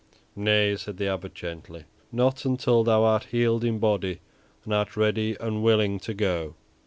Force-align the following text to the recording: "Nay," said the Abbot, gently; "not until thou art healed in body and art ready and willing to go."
"Nay," 0.35 0.75
said 0.77 0.97
the 0.97 1.07
Abbot, 1.07 1.35
gently; 1.35 1.83
"not 2.11 2.43
until 2.43 2.83
thou 2.83 3.03
art 3.03 3.25
healed 3.25 3.63
in 3.63 3.77
body 3.77 4.19
and 4.65 4.73
art 4.73 4.97
ready 4.97 5.37
and 5.39 5.61
willing 5.61 5.99
to 5.99 6.15
go." 6.15 6.55